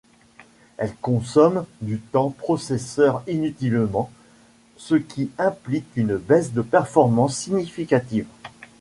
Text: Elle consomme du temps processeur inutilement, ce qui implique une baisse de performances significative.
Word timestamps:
Elle 0.77 0.95
consomme 0.95 1.67
du 1.81 1.99
temps 1.99 2.31
processeur 2.31 3.21
inutilement, 3.27 4.09
ce 4.75 4.95
qui 4.95 5.29
implique 5.37 5.95
une 5.95 6.17
baisse 6.17 6.53
de 6.53 6.63
performances 6.63 7.37
significative. 7.37 8.25